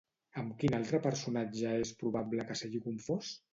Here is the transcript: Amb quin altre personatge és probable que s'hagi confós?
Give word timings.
Amb 0.43 0.55
quin 0.63 0.75
altre 0.77 0.99
personatge 1.03 1.75
és 1.83 1.93
probable 2.01 2.49
que 2.51 2.61
s'hagi 2.63 2.85
confós? 2.89 3.33